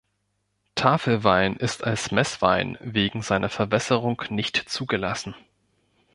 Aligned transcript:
Tafelwein 0.73 1.57
ist 1.57 1.83
als 1.83 2.09
Messwein 2.09 2.75
wegen 2.81 3.21
seiner 3.21 3.49
Verwässerung 3.49 4.23
nicht 4.31 4.55
zugelassen. 4.57 5.35